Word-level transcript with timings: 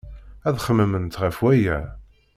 Ad 0.47 0.57
xemmement 0.65 1.19
ɣef 1.23 1.37
waya. 1.43 1.77